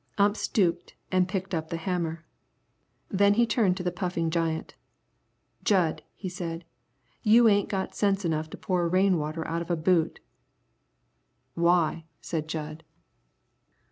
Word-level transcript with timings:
Ump 0.17 0.35
stooped 0.35 0.95
and 1.11 1.27
picked 1.27 1.53
up 1.53 1.69
the 1.69 1.77
hammer. 1.77 2.25
Then 3.09 3.35
he 3.35 3.45
turned 3.45 3.77
to 3.77 3.83
the 3.83 3.91
puffing 3.91 4.31
giant. 4.31 4.73
"Jud," 5.63 6.01
he 6.15 6.27
said, 6.27 6.65
"you 7.21 7.47
ain't 7.47 7.69
got 7.69 7.93
sense 7.93 8.25
enough 8.25 8.49
to 8.49 8.57
pour 8.57 8.89
rain 8.89 9.19
water 9.19 9.47
out 9.47 9.61
of 9.61 9.69
a 9.69 9.77
boot." 9.77 10.19
"Why?" 11.53 12.05
said 12.19 12.47
Jud. 12.47 12.83